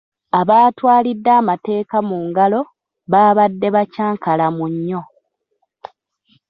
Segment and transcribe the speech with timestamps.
[0.39, 2.61] Abaatwalidde amateeka mu ngalo
[3.11, 5.01] baabadde bakyankalamu nnyo.